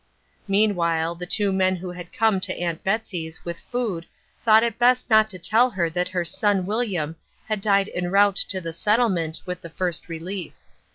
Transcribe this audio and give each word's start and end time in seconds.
Meanwhile, 0.47 1.13
the 1.13 1.27
two 1.27 1.53
men 1.53 1.75
who 1.75 1.91
had 1.91 2.11
come 2.11 2.39
to 2.39 2.57
Aunt 2.59 2.83
Betsy's 2.83 3.45
with 3.45 3.59
food 3.59 4.07
thought 4.41 4.63
it 4.63 4.79
best 4.79 5.11
not 5.11 5.29
to 5.29 5.37
tell 5.37 5.69
her 5.69 5.91
that 5.91 6.07
her 6.07 6.25
son 6.25 6.65
William 6.65 7.15
had 7.47 7.61
died 7.61 7.87
en 7.93 8.09
route 8.09 8.37
to 8.47 8.59
the 8.59 8.73
settlement 8.73 9.41
with 9.45 9.61
the 9.61 9.69
First 9.69 10.09
Relief. 10.09 10.55